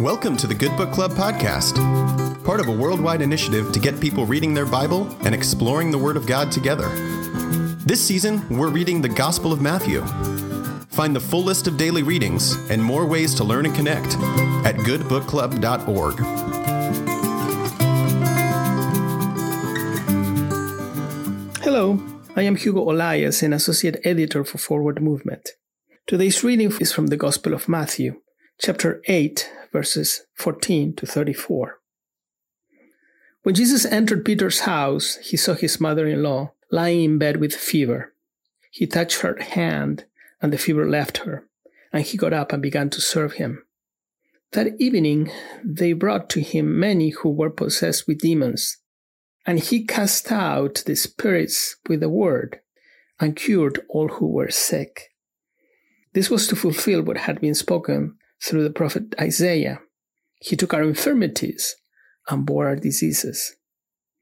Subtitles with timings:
[0.00, 1.74] Welcome to the Good Book Club podcast,
[2.44, 6.18] part of a worldwide initiative to get people reading their Bible and exploring the Word
[6.18, 6.90] of God together.
[7.86, 10.02] This season, we're reading the Gospel of Matthew.
[10.90, 14.16] Find the full list of daily readings and more ways to learn and connect
[14.66, 16.18] at goodbookclub.org.
[21.62, 21.98] Hello,
[22.36, 25.52] I am Hugo Olaiz, an associate editor for Forward Movement.
[26.06, 28.20] Today's reading is from the Gospel of Matthew,
[28.58, 31.78] chapter 8, verses 14 to 34.
[33.42, 37.54] When Jesus entered Peter's house, he saw his mother in law lying in bed with
[37.54, 38.14] fever.
[38.70, 40.04] He touched her hand,
[40.40, 41.46] and the fever left her,
[41.92, 43.62] and he got up and began to serve him.
[44.52, 45.30] That evening,
[45.62, 48.78] they brought to him many who were possessed with demons,
[49.44, 52.60] and he cast out the spirits with a word
[53.20, 55.12] and cured all who were sick.
[56.14, 59.80] This was to fulfill what had been spoken through the prophet Isaiah.
[60.40, 61.76] He took our infirmities
[62.28, 63.56] and bore our diseases.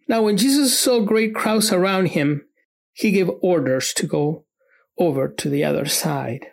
[0.09, 2.47] Now, when Jesus saw great crowds around him,
[2.93, 4.45] he gave orders to go
[4.99, 6.47] over to the other side.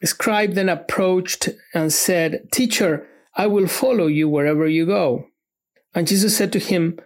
[0.00, 5.26] The scribe then approached and said, Teacher, I will follow you wherever you go.
[5.94, 6.98] And Jesus said to him,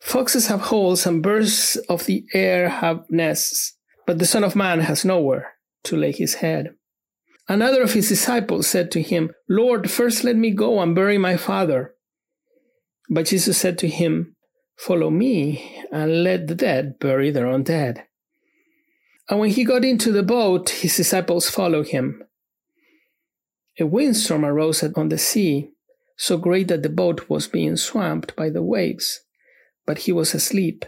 [0.00, 4.80] Foxes have holes and birds of the air have nests, but the Son of Man
[4.80, 6.74] has nowhere to lay his head.
[7.48, 11.36] Another of his disciples said to him, Lord, first let me go and bury my
[11.36, 11.94] father.
[13.08, 14.34] But Jesus said to him,
[14.76, 18.04] Follow me and let the dead bury their own dead.
[19.28, 22.22] And when he got into the boat, his disciples followed him.
[23.78, 25.70] A windstorm arose on the sea,
[26.16, 29.20] so great that the boat was being swamped by the waves,
[29.86, 30.84] but he was asleep.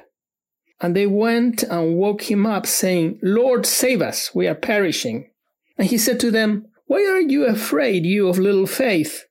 [0.80, 5.30] And they went and woke him up, saying, Lord, save us, we are perishing.
[5.78, 9.24] And he said to them, Why are you afraid, you of little faith?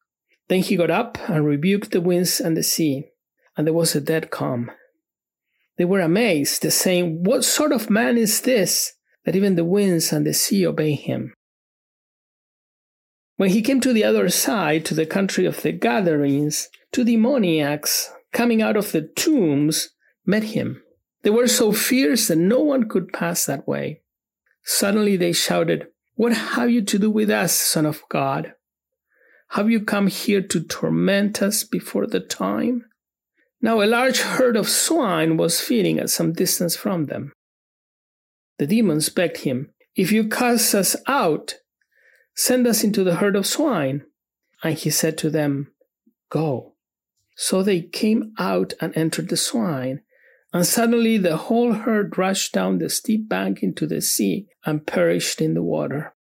[0.47, 3.09] Then he got up and rebuked the winds and the sea,
[3.57, 4.71] and there was a dead calm.
[5.77, 8.93] They were amazed, saying, What sort of man is this,
[9.25, 11.33] that even the winds and the sea obey him?
[13.35, 18.09] When he came to the other side, to the country of the Gadarenes, two demoniacs
[18.31, 19.89] coming out of the tombs
[20.25, 20.81] met him.
[21.21, 24.01] They were so fierce that no one could pass that way.
[24.63, 28.53] Suddenly they shouted, what have you to do with us, Son of God?
[29.49, 32.85] Have you come here to torment us before the time?
[33.61, 37.33] Now a large herd of swine was feeding at some distance from them.
[38.57, 41.55] The demons begged him, If you cast us out,
[42.35, 44.03] send us into the herd of swine.
[44.63, 45.71] And he said to them,
[46.31, 46.73] Go.
[47.35, 50.01] So they came out and entered the swine,
[50.53, 55.41] and suddenly the whole herd rushed down the steep bank into the sea and perished
[55.41, 56.15] in the water.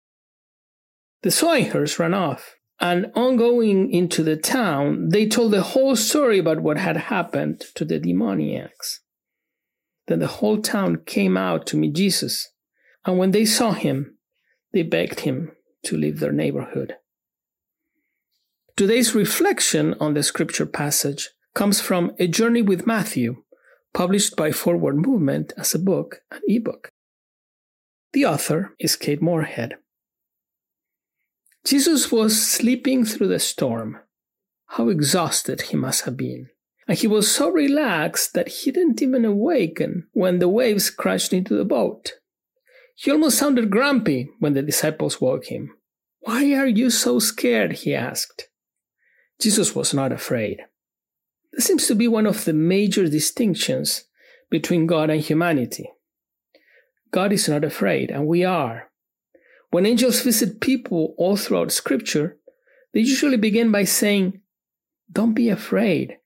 [1.23, 6.39] The swineherds ran off, and on going into the town, they told the whole story
[6.39, 9.01] about what had happened to the demoniacs.
[10.07, 12.49] Then the whole town came out to meet Jesus,
[13.05, 14.17] and when they saw him,
[14.73, 15.51] they begged him
[15.85, 16.97] to leave their neighborhood.
[18.75, 23.43] Today's reflection on the scripture passage comes from A Journey with Matthew
[23.93, 26.91] published by Forward Movement as a book and ebook.
[28.13, 29.75] The author is Kate Moorehead.
[31.65, 33.99] Jesus was sleeping through the storm.
[34.67, 36.49] How exhausted he must have been.
[36.87, 41.55] And he was so relaxed that he didn't even awaken when the waves crashed into
[41.55, 42.13] the boat.
[42.95, 45.75] He almost sounded grumpy when the disciples woke him.
[46.21, 47.73] Why are you so scared?
[47.73, 48.47] he asked.
[49.39, 50.61] Jesus was not afraid.
[51.57, 54.03] This seems to be one of the major distinctions
[54.51, 55.89] between God and humanity.
[57.09, 58.91] God is not afraid, and we are.
[59.71, 62.37] When angels visit people all throughout Scripture,
[62.93, 64.39] they usually begin by saying,
[65.11, 66.19] Don't be afraid.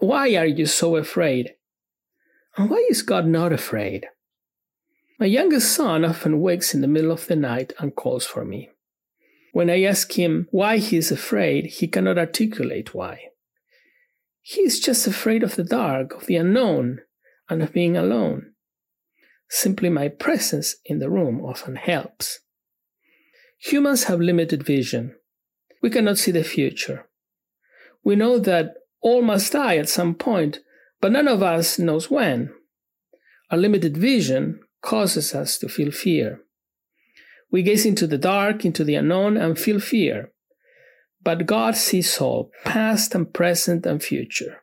[0.00, 1.54] Why are you so afraid?
[2.56, 4.08] And why is God not afraid?
[5.20, 8.70] My youngest son often wakes in the middle of the night and calls for me.
[9.52, 13.28] When I ask him why he is afraid, he cannot articulate why.
[14.42, 17.00] He is just afraid of the dark, of the unknown,
[17.48, 18.52] and of being alone.
[19.48, 22.40] Simply my presence in the room often helps.
[23.58, 25.14] Humans have limited vision.
[25.82, 27.06] We cannot see the future.
[28.02, 30.58] We know that all must die at some point,
[31.00, 32.52] but none of us knows when.
[33.50, 36.40] Our limited vision causes us to feel fear.
[37.52, 40.31] We gaze into the dark, into the unknown, and feel fear.
[41.24, 44.62] But God sees all, past and present and future.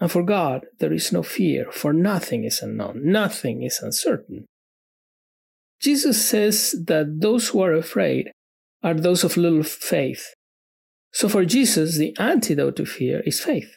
[0.00, 4.46] And for God, there is no fear, for nothing is unknown, nothing is uncertain.
[5.80, 8.30] Jesus says that those who are afraid
[8.82, 10.34] are those of little faith.
[11.12, 13.76] So for Jesus, the antidote to fear is faith.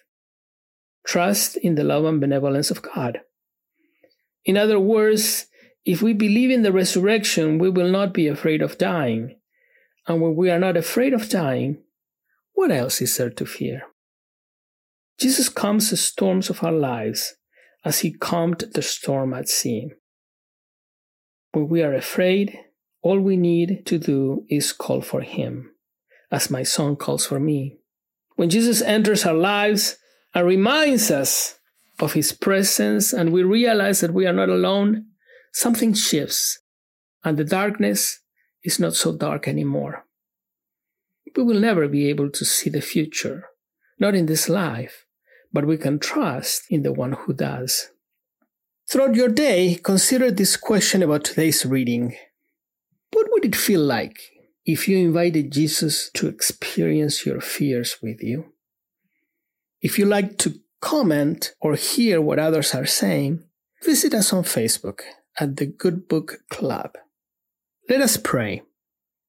[1.06, 3.22] Trust in the love and benevolence of God.
[4.46, 5.48] In other words,
[5.86, 9.38] if we believe in the resurrection, we will not be afraid of dying.
[10.08, 11.84] And when we are not afraid of dying,
[12.54, 13.84] what else is there to fear?
[15.20, 17.36] Jesus calms the storms of our lives
[17.84, 19.92] as he calmed the storm at sea.
[21.52, 22.58] When we are afraid,
[23.02, 25.72] all we need to do is call for him,
[26.32, 27.78] as my son calls for me.
[28.36, 29.98] When Jesus enters our lives
[30.34, 31.60] and reminds us
[32.00, 35.06] of his presence and we realize that we are not alone,
[35.54, 36.60] something shifts
[37.24, 38.20] and the darkness
[38.64, 40.06] is not so dark anymore.
[41.36, 43.46] We will never be able to see the future,
[44.00, 45.06] not in this life,
[45.54, 47.90] but we can trust in the one who does.
[48.90, 52.16] Throughout your day, consider this question about today's reading.
[53.12, 54.20] What would it feel like
[54.66, 58.54] if you invited Jesus to experience your fears with you?
[59.82, 63.44] If you like to comment or hear what others are saying,
[63.84, 65.02] visit us on Facebook
[65.40, 66.92] at the Good Book Club.
[67.92, 68.62] Let us pray.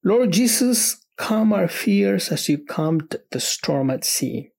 [0.05, 4.51] Lord Jesus, calm our fears as you calmed the storm at sea.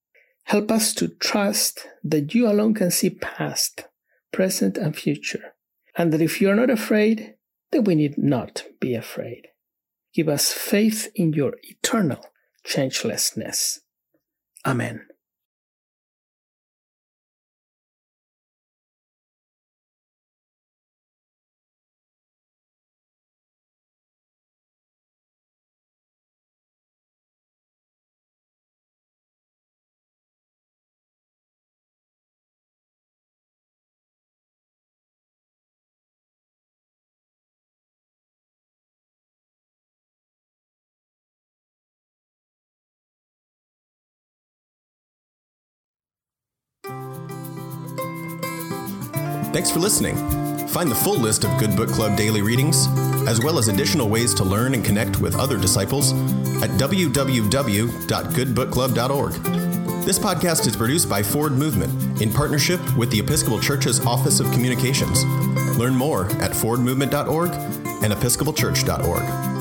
[0.43, 3.85] Help us to trust that you alone can see past,
[4.31, 5.55] present, and future,
[5.97, 7.33] and that if you are not afraid,
[7.71, 9.47] then we need not be afraid.
[10.13, 12.23] Give us faith in your eternal
[12.63, 13.79] changelessness.
[14.67, 15.07] Amen.
[49.55, 50.17] Thanks for listening.
[50.67, 52.87] Find the full list of Good Book Club daily readings,
[53.25, 56.11] as well as additional ways to learn and connect with other disciples
[56.61, 59.33] at www.goodbookclub.org.
[60.03, 64.51] This podcast is produced by Forward Movement in partnership with the Episcopal Church's Office of
[64.51, 65.23] Communications.
[65.77, 69.54] Learn more at forwardmovement.org and episcopalchurch.org.